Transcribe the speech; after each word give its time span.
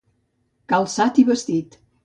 Calçat 0.73 1.21
i 1.25 1.29
vestit. 1.31 1.81